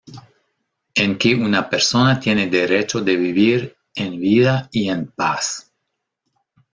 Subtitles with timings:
[0.95, 5.71] En que una persona tiene derecho de vivir en vida y en paz.